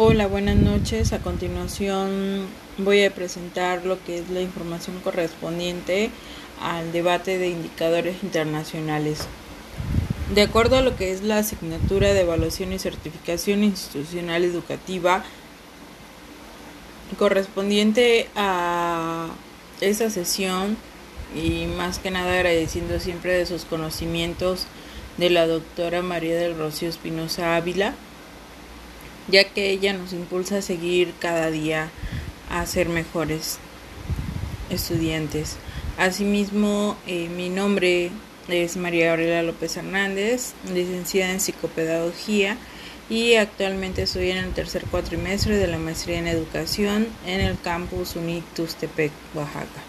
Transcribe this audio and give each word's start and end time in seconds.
Hola, 0.00 0.28
buenas 0.28 0.54
noches. 0.54 1.12
A 1.12 1.18
continuación 1.18 2.46
voy 2.76 3.04
a 3.04 3.12
presentar 3.12 3.84
lo 3.84 4.00
que 4.04 4.20
es 4.20 4.30
la 4.30 4.40
información 4.40 5.00
correspondiente 5.00 6.12
al 6.62 6.92
debate 6.92 7.36
de 7.36 7.48
indicadores 7.48 8.22
internacionales. 8.22 9.26
De 10.32 10.42
acuerdo 10.42 10.76
a 10.76 10.82
lo 10.82 10.94
que 10.94 11.10
es 11.10 11.24
la 11.24 11.38
asignatura 11.38 12.14
de 12.14 12.20
evaluación 12.20 12.72
y 12.72 12.78
certificación 12.78 13.64
institucional 13.64 14.44
educativa 14.44 15.24
correspondiente 17.18 18.28
a 18.36 19.26
esa 19.80 20.10
sesión 20.10 20.76
y 21.34 21.66
más 21.76 21.98
que 21.98 22.12
nada 22.12 22.34
agradeciendo 22.34 23.00
siempre 23.00 23.32
de 23.36 23.46
sus 23.46 23.64
conocimientos 23.64 24.68
de 25.16 25.30
la 25.30 25.48
doctora 25.48 26.02
María 26.02 26.36
del 26.36 26.56
Rocío 26.56 26.88
Espinosa 26.88 27.56
Ávila, 27.56 27.96
ya 29.28 29.44
que 29.44 29.70
ella 29.70 29.92
nos 29.92 30.12
impulsa 30.12 30.58
a 30.58 30.62
seguir 30.62 31.14
cada 31.20 31.50
día 31.50 31.90
a 32.50 32.64
ser 32.66 32.88
mejores 32.88 33.58
estudiantes. 34.70 35.56
Asimismo, 35.98 36.96
eh, 37.06 37.28
mi 37.28 37.48
nombre 37.48 38.10
es 38.48 38.76
María 38.76 39.08
Gabriela 39.08 39.42
López 39.42 39.76
Hernández, 39.76 40.54
licenciada 40.72 41.32
en 41.32 41.40
psicopedagogía 41.40 42.56
y 43.10 43.34
actualmente 43.34 44.02
estoy 44.02 44.30
en 44.30 44.38
el 44.38 44.52
tercer 44.52 44.84
cuatrimestre 44.90 45.56
de 45.56 45.66
la 45.66 45.78
maestría 45.78 46.18
en 46.18 46.28
educación 46.28 47.08
en 47.26 47.40
el 47.40 47.58
campus 47.60 48.16
Unitustepec, 48.16 49.12
Oaxaca. 49.34 49.82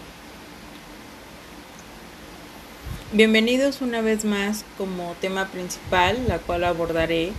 Bienvenidos 3.12 3.80
una 3.80 4.02
vez 4.02 4.24
más 4.24 4.64
como 4.78 5.14
tema 5.20 5.48
principal, 5.48 6.28
la 6.28 6.38
cual 6.38 6.64
abordaré 6.64 7.32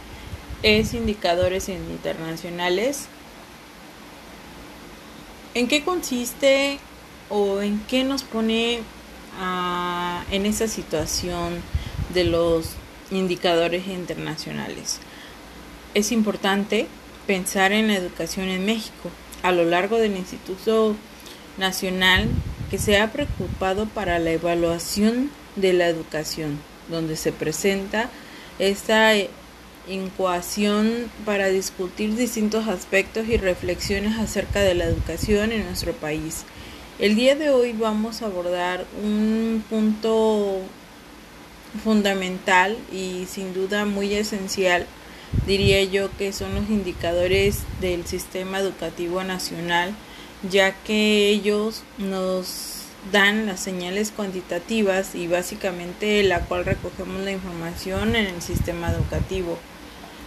es 0.63 0.93
indicadores 0.93 1.69
internacionales. 1.69 3.05
¿En 5.53 5.67
qué 5.67 5.83
consiste 5.83 6.79
o 7.29 7.61
en 7.61 7.79
qué 7.87 8.03
nos 8.03 8.23
pone 8.23 8.79
uh, 9.39 10.33
en 10.33 10.45
esa 10.45 10.67
situación 10.67 11.61
de 12.13 12.25
los 12.25 12.71
indicadores 13.09 13.87
internacionales? 13.87 14.99
Es 15.93 16.11
importante 16.11 16.87
pensar 17.27 17.71
en 17.71 17.87
la 17.87 17.95
educación 17.95 18.47
en 18.47 18.65
México 18.65 19.09
a 19.43 19.51
lo 19.51 19.65
largo 19.65 19.97
del 19.97 20.15
Instituto 20.15 20.95
Nacional 21.57 22.29
que 22.69 22.77
se 22.77 22.99
ha 22.99 23.11
preocupado 23.11 23.85
para 23.87 24.19
la 24.19 24.31
evaluación 24.31 25.29
de 25.57 25.73
la 25.73 25.87
educación, 25.87 26.59
donde 26.89 27.17
se 27.17 27.33
presenta 27.33 28.09
esta 28.59 29.13
incoación 29.87 31.11
para 31.25 31.47
discutir 31.47 32.15
distintos 32.15 32.67
aspectos 32.67 33.27
y 33.27 33.37
reflexiones 33.37 34.17
acerca 34.17 34.61
de 34.61 34.75
la 34.75 34.85
educación 34.85 35.51
en 35.51 35.65
nuestro 35.65 35.93
país. 35.93 36.43
El 36.99 37.15
día 37.15 37.35
de 37.35 37.49
hoy 37.49 37.73
vamos 37.73 38.21
a 38.21 38.27
abordar 38.27 38.85
un 39.03 39.63
punto 39.69 40.59
fundamental 41.83 42.77
y 42.91 43.25
sin 43.29 43.53
duda 43.53 43.85
muy 43.85 44.13
esencial, 44.13 44.85
diría 45.47 45.83
yo, 45.83 46.09
que 46.17 46.33
son 46.33 46.53
los 46.53 46.69
indicadores 46.69 47.59
del 47.79 48.05
sistema 48.05 48.59
educativo 48.59 49.23
nacional, 49.23 49.95
ya 50.49 50.73
que 50.83 51.29
ellos 51.29 51.83
nos 51.97 52.70
dan 53.11 53.45
las 53.45 53.59
señales 53.59 54.11
cuantitativas 54.11 55.15
y 55.15 55.27
básicamente 55.27 56.21
la 56.23 56.41
cual 56.41 56.65
recogemos 56.65 57.21
la 57.21 57.31
información 57.31 58.15
en 58.15 58.27
el 58.27 58.41
sistema 58.41 58.91
educativo. 58.91 59.57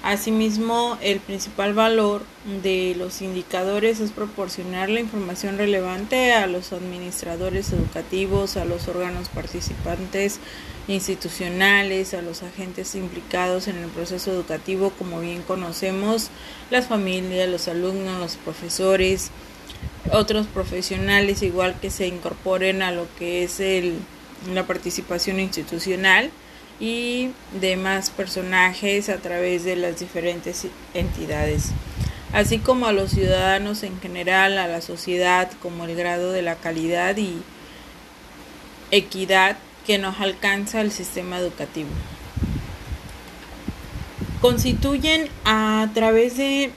Asimismo, 0.02 0.98
el 1.00 1.18
principal 1.18 1.72
valor 1.72 2.24
de 2.62 2.94
los 2.98 3.22
indicadores 3.22 4.00
es 4.00 4.10
proporcionar 4.10 4.90
la 4.90 5.00
información 5.00 5.56
relevante 5.56 6.34
a 6.34 6.46
los 6.46 6.74
administradores 6.74 7.72
educativos, 7.72 8.58
a 8.58 8.66
los 8.66 8.86
órganos 8.86 9.30
participantes 9.30 10.40
institucionales, 10.88 12.12
a 12.12 12.20
los 12.20 12.42
agentes 12.42 12.94
implicados 12.96 13.66
en 13.66 13.78
el 13.78 13.88
proceso 13.88 14.30
educativo, 14.30 14.92
como 14.98 15.20
bien 15.20 15.40
conocemos, 15.40 16.28
las 16.70 16.86
familias, 16.86 17.48
los 17.48 17.66
alumnos, 17.68 18.20
los 18.20 18.36
profesores, 18.36 19.30
otros 20.12 20.46
profesionales 20.46 21.42
igual 21.42 21.76
que 21.80 21.90
se 21.90 22.06
incorporen 22.06 22.82
a 22.82 22.92
lo 22.92 23.06
que 23.18 23.44
es 23.44 23.60
el, 23.60 23.98
la 24.52 24.66
participación 24.66 25.40
institucional 25.40 26.30
y 26.80 27.30
demás 27.60 28.10
personajes 28.10 29.08
a 29.08 29.18
través 29.18 29.64
de 29.64 29.76
las 29.76 29.98
diferentes 30.00 30.66
entidades, 30.92 31.70
así 32.32 32.58
como 32.58 32.86
a 32.86 32.92
los 32.92 33.12
ciudadanos 33.12 33.82
en 33.82 34.00
general, 34.00 34.58
a 34.58 34.66
la 34.66 34.80
sociedad, 34.80 35.50
como 35.62 35.84
el 35.84 35.94
grado 35.94 36.32
de 36.32 36.42
la 36.42 36.56
calidad 36.56 37.16
y 37.16 37.42
equidad 38.90 39.56
que 39.86 39.98
nos 39.98 40.20
alcanza 40.20 40.80
el 40.80 40.90
sistema 40.90 41.38
educativo. 41.38 41.90
Constituyen 44.40 45.28
a 45.44 45.88
través 45.94 46.36
de 46.36 46.70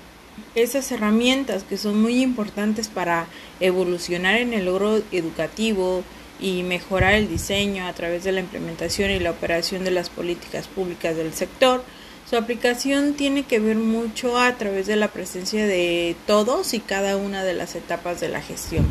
esas 0.57 0.91
herramientas 0.91 1.63
que 1.63 1.77
son 1.77 2.01
muy 2.01 2.21
importantes 2.21 2.87
para 2.87 3.27
evolucionar 3.59 4.37
en 4.37 4.53
el 4.53 4.65
logro 4.65 5.01
educativo 5.11 6.03
y 6.39 6.63
mejorar 6.63 7.13
el 7.13 7.29
diseño 7.29 7.85
a 7.85 7.93
través 7.93 8.23
de 8.23 8.31
la 8.31 8.39
implementación 8.39 9.11
y 9.11 9.19
la 9.19 9.31
operación 9.31 9.83
de 9.83 9.91
las 9.91 10.09
políticas 10.09 10.67
públicas 10.67 11.15
del 11.15 11.33
sector. 11.33 11.83
Su 12.29 12.35
aplicación 12.35 13.13
tiene 13.13 13.43
que 13.43 13.59
ver 13.59 13.77
mucho 13.77 14.37
a 14.37 14.53
través 14.55 14.87
de 14.87 14.95
la 14.95 15.07
presencia 15.09 15.65
de 15.65 16.15
todos 16.25 16.73
y 16.73 16.79
cada 16.79 17.17
una 17.17 17.43
de 17.43 17.53
las 17.53 17.75
etapas 17.75 18.19
de 18.19 18.29
la 18.29 18.41
gestión. 18.41 18.85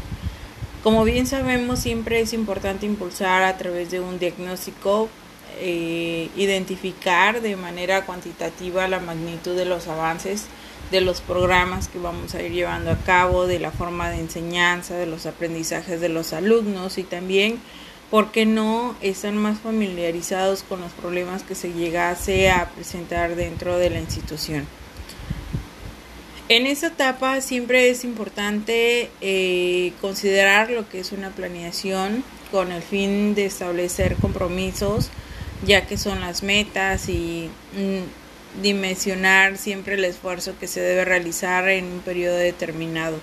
Como 0.82 1.04
bien 1.04 1.26
sabemos, 1.26 1.80
siempre 1.80 2.20
es 2.20 2.32
importante 2.32 2.86
impulsar 2.86 3.42
a 3.42 3.58
través 3.58 3.90
de 3.90 4.00
un 4.00 4.18
diagnóstico, 4.20 5.08
eh, 5.58 6.28
identificar 6.36 7.40
de 7.40 7.56
manera 7.56 8.04
cuantitativa 8.04 8.88
la 8.88 9.00
magnitud 9.00 9.56
de 9.56 9.64
los 9.64 9.88
avances 9.88 10.46
de 10.90 11.00
los 11.00 11.20
programas 11.20 11.88
que 11.88 11.98
vamos 11.98 12.34
a 12.34 12.42
ir 12.42 12.52
llevando 12.52 12.90
a 12.90 12.98
cabo, 12.98 13.46
de 13.46 13.58
la 13.58 13.72
forma 13.72 14.10
de 14.10 14.20
enseñanza, 14.20 14.94
de 14.94 15.06
los 15.06 15.26
aprendizajes 15.26 16.00
de 16.00 16.08
los 16.08 16.32
alumnos 16.32 16.98
y 16.98 17.02
también, 17.02 17.58
¿por 18.10 18.30
qué 18.30 18.46
no?, 18.46 18.94
están 19.02 19.36
más 19.36 19.58
familiarizados 19.58 20.62
con 20.62 20.80
los 20.80 20.92
problemas 20.92 21.42
que 21.42 21.54
se 21.54 21.72
llegase 21.72 22.50
a 22.50 22.70
presentar 22.70 23.34
dentro 23.34 23.78
de 23.78 23.90
la 23.90 23.98
institución. 23.98 24.66
En 26.48 26.66
esa 26.66 26.88
etapa 26.88 27.40
siempre 27.40 27.90
es 27.90 28.04
importante 28.04 29.10
eh, 29.20 29.92
considerar 30.00 30.70
lo 30.70 30.88
que 30.88 31.00
es 31.00 31.10
una 31.10 31.30
planeación 31.30 32.22
con 32.52 32.70
el 32.70 32.82
fin 32.82 33.34
de 33.34 33.46
establecer 33.46 34.14
compromisos, 34.14 35.10
ya 35.64 35.86
que 35.86 35.96
son 35.96 36.20
las 36.20 36.42
metas 36.42 37.08
y 37.08 37.50
mm, 37.74 38.62
dimensionar 38.62 39.56
siempre 39.56 39.94
el 39.94 40.04
esfuerzo 40.04 40.54
que 40.58 40.66
se 40.66 40.80
debe 40.80 41.04
realizar 41.04 41.68
en 41.68 41.84
un 41.86 42.00
periodo 42.00 42.36
determinado, 42.36 43.18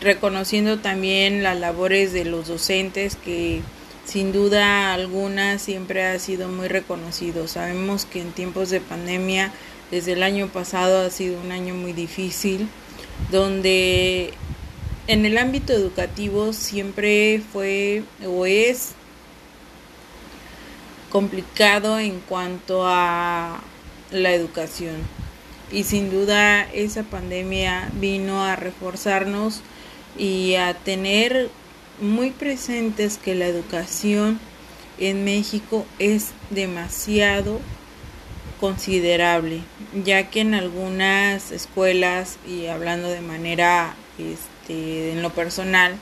reconociendo 0.00 0.78
también 0.78 1.42
las 1.42 1.58
labores 1.58 2.12
de 2.12 2.24
los 2.24 2.48
docentes 2.48 3.16
que 3.16 3.60
sin 4.04 4.32
duda 4.32 4.94
alguna 4.94 5.58
siempre 5.58 6.06
ha 6.06 6.18
sido 6.18 6.48
muy 6.48 6.68
reconocido. 6.68 7.46
Sabemos 7.46 8.06
que 8.06 8.20
en 8.20 8.32
tiempos 8.32 8.70
de 8.70 8.80
pandemia, 8.80 9.52
desde 9.90 10.12
el 10.12 10.22
año 10.22 10.48
pasado 10.48 11.06
ha 11.06 11.10
sido 11.10 11.40
un 11.40 11.52
año 11.52 11.74
muy 11.74 11.92
difícil, 11.92 12.68
donde 13.30 14.32
en 15.08 15.26
el 15.26 15.36
ámbito 15.36 15.72
educativo 15.72 16.52
siempre 16.52 17.42
fue 17.52 18.02
o 18.26 18.46
es 18.46 18.92
complicado 21.10 21.98
en 21.98 22.20
cuanto 22.20 22.86
a 22.86 23.60
la 24.10 24.32
educación. 24.32 24.96
Y 25.70 25.84
sin 25.84 26.10
duda 26.10 26.62
esa 26.72 27.02
pandemia 27.02 27.90
vino 27.94 28.44
a 28.44 28.56
reforzarnos 28.56 29.60
y 30.16 30.54
a 30.54 30.74
tener 30.74 31.50
muy 32.00 32.30
presentes 32.30 33.18
que 33.18 33.34
la 33.34 33.46
educación 33.46 34.40
en 34.98 35.24
México 35.24 35.86
es 35.98 36.32
demasiado 36.50 37.60
considerable, 38.60 39.60
ya 40.04 40.30
que 40.30 40.40
en 40.40 40.54
algunas 40.54 41.52
escuelas 41.52 42.38
y 42.46 42.66
hablando 42.66 43.08
de 43.08 43.20
manera 43.20 43.94
este, 44.18 45.12
en 45.12 45.22
lo 45.22 45.30
personal, 45.30 45.96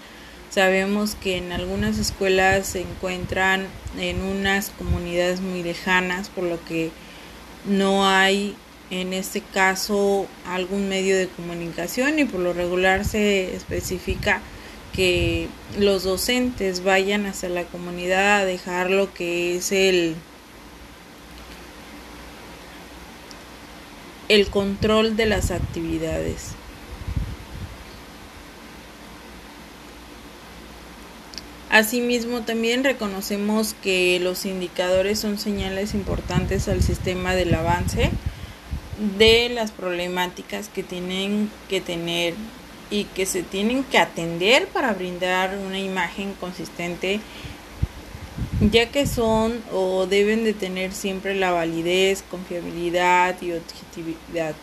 sabemos 0.56 1.16
que 1.16 1.36
en 1.36 1.52
algunas 1.52 1.98
escuelas 1.98 2.68
se 2.68 2.80
encuentran 2.80 3.66
en 3.98 4.22
unas 4.22 4.70
comunidades 4.70 5.42
muy 5.42 5.62
lejanas, 5.62 6.30
por 6.30 6.44
lo 6.44 6.64
que 6.64 6.90
no 7.66 8.08
hay 8.08 8.56
en 8.90 9.12
este 9.12 9.42
caso 9.42 10.26
algún 10.46 10.88
medio 10.88 11.14
de 11.14 11.28
comunicación 11.28 12.18
y 12.18 12.24
por 12.24 12.40
lo 12.40 12.54
regular 12.54 13.04
se 13.04 13.54
especifica 13.54 14.40
que 14.94 15.48
los 15.78 16.04
docentes 16.04 16.82
vayan 16.82 17.26
hacia 17.26 17.50
la 17.50 17.64
comunidad 17.64 18.38
a 18.38 18.44
dejar 18.46 18.90
lo 18.90 19.12
que 19.12 19.56
es 19.56 19.72
el 19.72 20.16
el 24.30 24.48
control 24.48 25.16
de 25.16 25.26
las 25.26 25.50
actividades. 25.50 26.54
Asimismo, 31.76 32.40
también 32.40 32.84
reconocemos 32.84 33.74
que 33.82 34.18
los 34.18 34.46
indicadores 34.46 35.18
son 35.18 35.38
señales 35.38 35.92
importantes 35.92 36.68
al 36.68 36.82
sistema 36.82 37.34
del 37.34 37.54
avance 37.54 38.12
de 39.18 39.50
las 39.50 39.72
problemáticas 39.72 40.70
que 40.70 40.82
tienen 40.82 41.50
que 41.68 41.82
tener 41.82 42.32
y 42.88 43.04
que 43.04 43.26
se 43.26 43.42
tienen 43.42 43.84
que 43.84 43.98
atender 43.98 44.68
para 44.68 44.94
brindar 44.94 45.58
una 45.58 45.78
imagen 45.78 46.32
consistente 46.40 47.20
ya 48.72 48.86
que 48.88 49.06
son 49.06 49.62
o 49.70 50.06
deben 50.06 50.44
de 50.44 50.54
tener 50.54 50.94
siempre 50.94 51.34
la 51.34 51.50
validez, 51.50 52.24
confiabilidad 52.30 53.36
y 53.42 53.52
objetividad. 53.52 54.54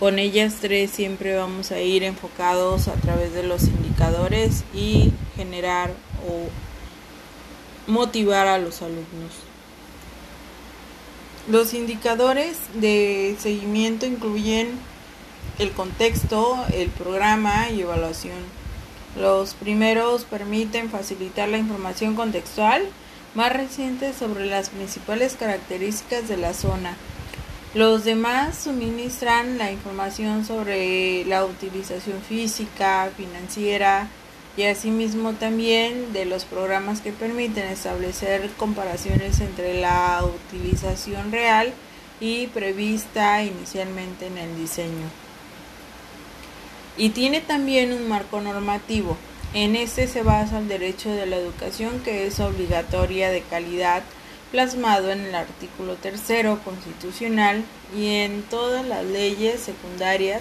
Con 0.00 0.18
ellas 0.18 0.54
tres 0.62 0.90
siempre 0.90 1.36
vamos 1.36 1.70
a 1.70 1.80
ir 1.80 2.02
enfocados 2.02 2.88
a 2.88 2.94
través 2.94 3.34
de 3.34 3.42
los 3.42 3.64
indicadores 3.64 4.64
y 4.74 5.12
generar 5.36 5.90
o 6.28 7.90
motivar 7.90 8.46
a 8.46 8.58
los 8.58 8.82
alumnos. 8.82 9.32
Los 11.48 11.74
indicadores 11.74 12.56
de 12.74 13.36
seguimiento 13.38 14.04
incluyen 14.06 14.70
el 15.58 15.70
contexto, 15.70 16.58
el 16.72 16.90
programa 16.90 17.70
y 17.70 17.82
evaluación. 17.82 18.38
Los 19.16 19.54
primeros 19.54 20.24
permiten 20.24 20.90
facilitar 20.90 21.48
la 21.48 21.58
información 21.58 22.16
contextual 22.16 22.82
más 23.34 23.52
reciente 23.52 24.12
sobre 24.12 24.46
las 24.46 24.70
principales 24.70 25.36
características 25.36 26.26
de 26.28 26.36
la 26.36 26.52
zona. 26.52 26.96
Los 27.74 28.04
demás 28.04 28.58
suministran 28.58 29.58
la 29.58 29.70
información 29.70 30.44
sobre 30.44 31.24
la 31.26 31.44
utilización 31.44 32.20
física, 32.22 33.10
financiera, 33.16 34.08
y 34.56 34.64
asimismo 34.64 35.34
también 35.34 36.12
de 36.12 36.24
los 36.24 36.44
programas 36.44 37.00
que 37.00 37.12
permiten 37.12 37.68
establecer 37.68 38.48
comparaciones 38.56 39.40
entre 39.40 39.80
la 39.80 40.22
utilización 40.24 41.30
real 41.30 41.72
y 42.20 42.46
prevista 42.48 43.42
inicialmente 43.42 44.26
en 44.26 44.38
el 44.38 44.56
diseño. 44.56 45.10
Y 46.96 47.10
tiene 47.10 47.42
también 47.42 47.92
un 47.92 48.08
marco 48.08 48.40
normativo. 48.40 49.18
En 49.52 49.76
este 49.76 50.06
se 50.06 50.22
basa 50.22 50.58
el 50.58 50.68
derecho 50.68 51.10
de 51.10 51.26
la 51.26 51.36
educación 51.36 52.00
que 52.00 52.26
es 52.26 52.40
obligatoria 52.40 53.30
de 53.30 53.42
calidad 53.42 54.02
plasmado 54.50 55.10
en 55.10 55.20
el 55.20 55.34
artículo 55.34 55.96
tercero 55.96 56.60
constitucional 56.64 57.62
y 57.96 58.06
en 58.06 58.42
todas 58.42 58.86
las 58.86 59.04
leyes 59.04 59.60
secundarias 59.60 60.40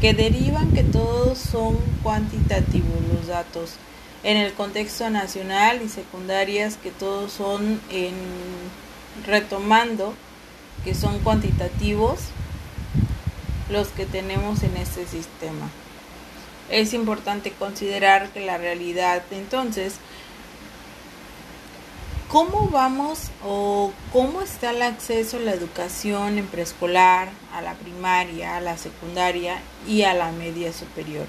que 0.00 0.12
derivan 0.12 0.72
que 0.72 0.82
todos 0.82 1.38
son 1.38 1.78
cuantitativos 2.02 3.00
los 3.12 3.26
datos 3.26 3.74
en 4.22 4.36
el 4.36 4.52
contexto 4.52 5.08
nacional 5.08 5.80
y 5.82 5.88
secundarias 5.88 6.76
que 6.76 6.90
todos 6.90 7.32
son 7.32 7.80
en 7.90 8.14
retomando 9.26 10.14
que 10.84 10.94
son 10.94 11.18
cuantitativos 11.20 12.20
los 13.70 13.88
que 13.88 14.06
tenemos 14.06 14.62
en 14.62 14.76
este 14.76 15.06
sistema. 15.06 15.68
Es 16.70 16.92
importante 16.94 17.52
considerar 17.52 18.28
que 18.30 18.44
la 18.44 18.58
realidad 18.58 19.22
entonces 19.30 19.94
¿Cómo 22.36 22.68
vamos 22.68 23.30
o 23.46 23.92
cómo 24.12 24.42
está 24.42 24.68
el 24.68 24.82
acceso 24.82 25.38
a 25.38 25.40
la 25.40 25.54
educación 25.54 26.36
en 26.36 26.46
preescolar, 26.46 27.30
a 27.50 27.62
la 27.62 27.72
primaria, 27.72 28.58
a 28.58 28.60
la 28.60 28.76
secundaria 28.76 29.62
y 29.88 30.02
a 30.02 30.12
la 30.12 30.32
media 30.32 30.70
superior? 30.74 31.24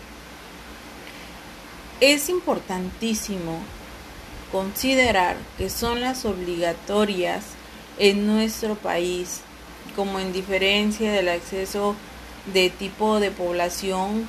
Es 2.01 2.27
importantísimo 2.27 3.59
considerar 4.51 5.37
que 5.57 5.69
son 5.69 6.01
las 6.01 6.25
obligatorias 6.25 7.45
en 7.99 8.27
nuestro 8.27 8.75
país, 8.75 9.39
como 9.95 10.19
en 10.19 10.33
diferencia 10.33 11.13
del 11.13 11.29
acceso 11.29 11.95
de 12.53 12.69
tipo 12.69 13.21
de 13.21 13.31
población, 13.31 14.27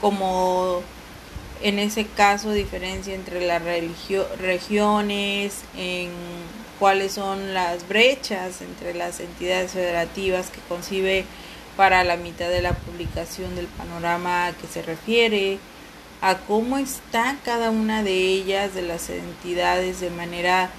como 0.00 0.82
en 1.62 1.78
ese 1.78 2.06
caso 2.06 2.52
diferencia 2.52 3.14
entre 3.14 3.46
las 3.46 3.62
regiones, 3.62 5.54
en 5.76 6.10
cuáles 6.78 7.12
son 7.12 7.54
las 7.54 7.88
brechas 7.88 8.60
entre 8.60 8.94
las 8.94 9.20
entidades 9.20 9.72
federativas 9.72 10.50
que 10.50 10.60
concibe 10.68 11.24
para 11.76 12.04
la 12.04 12.16
mitad 12.16 12.48
de 12.48 12.62
la 12.62 12.72
publicación 12.72 13.54
del 13.54 13.66
panorama 13.66 14.46
a 14.46 14.52
que 14.52 14.66
se 14.66 14.82
refiere, 14.82 15.58
a 16.20 16.38
cómo 16.38 16.78
está 16.78 17.36
cada 17.44 17.70
una 17.70 18.02
de 18.02 18.12
ellas, 18.12 18.74
de 18.74 18.82
las 18.82 19.08
entidades, 19.10 20.00
de 20.00 20.10
manera, 20.10 20.70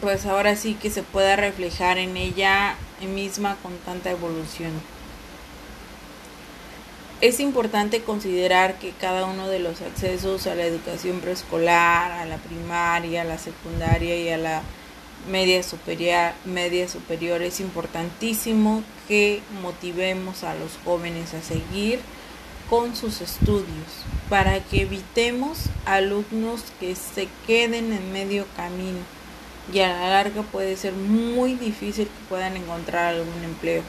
pues 0.00 0.26
ahora 0.26 0.56
sí 0.56 0.74
que 0.74 0.90
se 0.90 1.02
pueda 1.02 1.36
reflejar 1.36 1.98
en 1.98 2.16
ella 2.16 2.76
misma 3.14 3.56
con 3.62 3.76
tanta 3.78 4.10
evolución. 4.10 4.72
Es 7.20 7.38
importante 7.38 8.00
considerar 8.00 8.78
que 8.78 8.92
cada 8.92 9.26
uno 9.26 9.46
de 9.48 9.58
los 9.58 9.82
accesos 9.82 10.46
a 10.46 10.54
la 10.54 10.64
educación 10.64 11.20
preescolar, 11.20 12.12
a 12.12 12.24
la 12.24 12.38
primaria, 12.38 13.20
a 13.20 13.26
la 13.26 13.36
secundaria 13.36 14.16
y 14.16 14.30
a 14.30 14.38
la 14.38 14.62
media 15.30 15.62
superior, 15.62 16.32
media 16.46 16.88
superior 16.88 17.42
es 17.42 17.60
importantísimo 17.60 18.82
que 19.06 19.42
motivemos 19.60 20.44
a 20.44 20.54
los 20.54 20.78
jóvenes 20.82 21.34
a 21.34 21.42
seguir 21.42 22.00
con 22.70 22.96
sus 22.96 23.20
estudios 23.20 23.66
para 24.30 24.60
que 24.60 24.82
evitemos 24.82 25.64
alumnos 25.84 26.62
que 26.80 26.94
se 26.94 27.28
queden 27.46 27.92
en 27.92 28.12
medio 28.14 28.46
camino 28.56 29.00
y 29.70 29.80
a 29.80 29.88
la 29.88 30.08
larga 30.08 30.40
puede 30.40 30.74
ser 30.78 30.94
muy 30.94 31.52
difícil 31.54 32.06
que 32.06 32.28
puedan 32.30 32.56
encontrar 32.56 33.14
algún 33.14 33.44
empleo. 33.44 33.82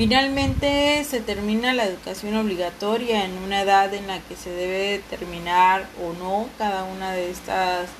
Finalmente 0.00 1.04
se 1.04 1.20
termina 1.20 1.74
la 1.74 1.84
educación 1.84 2.34
obligatoria 2.34 3.26
en 3.26 3.36
una 3.36 3.60
edad 3.60 3.92
en 3.92 4.06
la 4.06 4.18
que 4.20 4.34
se 4.34 4.48
debe 4.48 5.02
terminar 5.10 5.90
o 6.02 6.14
no 6.14 6.48
cada 6.56 6.84
una 6.84 7.12
de 7.12 7.30
estas, 7.30 7.90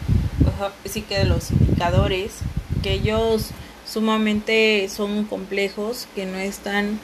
pues, 0.81 0.95
sí 0.95 1.03
que 1.03 1.19
de 1.19 1.27
los 1.27 1.51
indicadores, 1.51 2.39
que 2.83 2.95
ellos 2.95 3.51
sumamente 3.87 4.89
son 4.89 5.25
complejos, 5.25 6.09
que 6.15 6.25
no 6.25 6.39
están, 6.39 6.99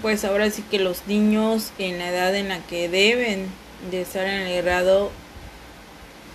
pues 0.00 0.24
ahora 0.24 0.48
sí 0.48 0.62
que 0.62 0.78
los 0.78 1.06
niños 1.06 1.72
en 1.76 1.98
la 1.98 2.08
edad 2.08 2.34
en 2.34 2.48
la 2.48 2.60
que 2.60 2.88
deben 2.88 3.48
de 3.90 4.00
estar 4.00 4.26
en 4.26 4.40
el 4.40 4.64
grado 4.64 5.10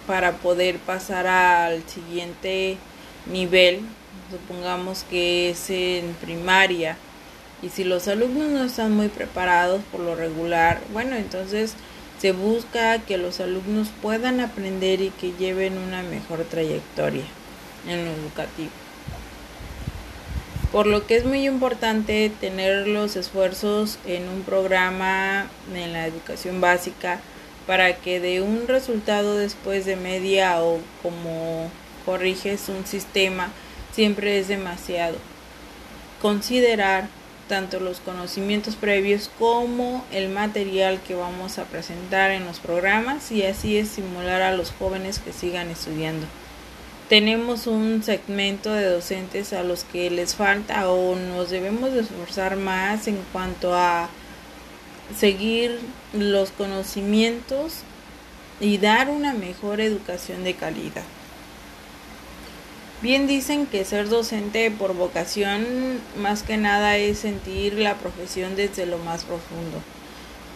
para 0.06 0.34
poder 0.34 0.78
pasar 0.78 1.26
al 1.26 1.82
siguiente 1.90 2.78
nivel 3.26 3.82
supongamos 4.32 5.06
que 5.10 5.52
es 5.52 5.70
en 5.70 6.14
primaria, 6.16 6.98
y 7.62 7.70
si 7.70 7.84
los 7.84 8.08
alumnos 8.08 8.50
no 8.50 8.64
están 8.64 8.96
muy 8.96 9.10
preparados 9.10 9.82
por 9.92 10.02
lo 10.02 10.16
regular, 10.16 10.82
bueno, 10.94 11.16
entonces 11.16 11.76
se 12.20 12.32
busca 12.32 13.00
que 13.00 13.18
los 13.18 13.40
alumnos 13.40 13.90
puedan 14.02 14.40
aprender 14.40 15.02
y 15.02 15.10
que 15.10 15.34
lleven 15.34 15.78
una 15.78 16.02
mejor 16.02 16.44
trayectoria 16.44 17.24
en 17.88 18.06
lo 18.06 18.12
educativo. 18.12 18.72
Por 20.72 20.88
lo 20.88 21.06
que 21.06 21.18
es 21.18 21.26
muy 21.26 21.46
importante 21.46 22.32
tener 22.40 22.88
los 22.88 23.16
esfuerzos 23.16 24.00
en 24.06 24.30
un 24.30 24.42
programa 24.44 25.48
en 25.76 25.94
la 25.94 26.08
educación 26.08 26.62
básica 26.62 27.20
para 27.68 27.96
que 27.98 28.20
de 28.20 28.42
un 28.42 28.68
resultado 28.68 29.38
después 29.38 29.86
de 29.86 29.98
media 29.98 30.64
o 30.64 30.80
como 31.04 31.70
corriges 32.06 32.70
un 32.70 32.86
sistema, 32.86 33.50
siempre 33.94 34.40
es 34.40 34.48
demasiado. 34.48 35.18
Considerar 36.22 37.08
tanto 37.48 37.82
los 37.82 38.00
conocimientos 38.00 38.76
previos 38.76 39.30
como 39.38 40.06
el 40.12 40.30
material 40.30 41.02
que 41.06 41.16
vamos 41.16 41.58
a 41.58 41.66
presentar 41.66 42.32
en 42.32 42.46
los 42.46 42.60
programas 42.60 43.30
y 43.32 43.44
así 43.44 43.76
estimular 43.78 44.42
a 44.42 44.56
los 44.56 44.72
jóvenes 44.72 45.20
que 45.20 45.34
sigan 45.34 45.70
estudiando. 45.70 46.26
Tenemos 47.10 47.68
un 47.68 48.04
segmento 48.04 48.72
de 48.72 48.86
docentes 48.86 49.52
a 49.52 49.64
los 49.64 49.84
que 49.84 50.10
les 50.10 50.34
falta 50.34 50.90
o 50.90 51.18
nos 51.18 51.50
debemos 51.50 51.92
de 51.92 52.00
esforzar 52.00 52.56
más 52.56 53.10
en 53.10 53.18
cuanto 53.34 53.76
a 53.76 54.08
seguir 55.20 55.78
los 56.14 56.52
conocimientos 56.52 57.80
y 58.62 58.78
dar 58.78 59.10
una 59.10 59.34
mejor 59.34 59.82
educación 59.82 60.46
de 60.46 60.54
calidad. 60.54 61.04
Bien 63.02 63.26
dicen 63.26 63.66
que 63.66 63.84
ser 63.84 64.10
docente 64.10 64.70
por 64.70 64.94
vocación 64.94 65.66
más 66.18 66.44
que 66.44 66.58
nada 66.58 66.98
es 66.98 67.18
sentir 67.18 67.74
la 67.74 67.96
profesión 67.96 68.56
desde 68.56 68.86
lo 68.86 69.00
más 69.00 69.24
profundo. 69.24 69.82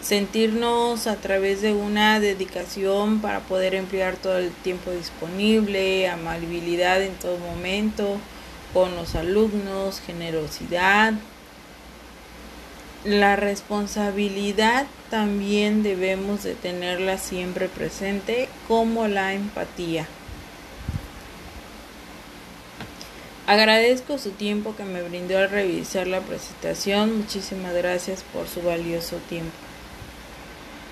Sentirnos 0.00 1.08
a 1.08 1.16
través 1.16 1.60
de 1.60 1.72
una 1.72 2.20
dedicación 2.20 3.20
para 3.20 3.40
poder 3.40 3.74
emplear 3.74 4.14
todo 4.14 4.38
el 4.38 4.52
tiempo 4.52 4.92
disponible, 4.92 6.08
amabilidad 6.08 7.02
en 7.02 7.14
todo 7.14 7.36
momento, 7.38 8.18
con 8.72 8.94
los 8.94 9.16
alumnos, 9.16 10.00
generosidad. 10.06 11.14
La 13.04 13.34
responsabilidad 13.34 14.86
también 15.10 15.82
debemos 15.82 16.44
de 16.44 16.54
tenerla 16.54 17.18
siempre 17.18 17.66
presente 17.66 18.48
como 18.68 19.08
la 19.08 19.34
empatía. 19.34 20.06
Agradezco 23.46 24.18
su 24.18 24.30
tiempo 24.30 24.74
que 24.74 24.84
me 24.84 25.02
brindó 25.02 25.38
al 25.38 25.48
revisar 25.48 26.08
la 26.08 26.20
presentación. 26.20 27.16
Muchísimas 27.16 27.74
gracias 27.74 28.24
por 28.32 28.48
su 28.48 28.60
valioso 28.60 29.18
tiempo. 29.28 29.65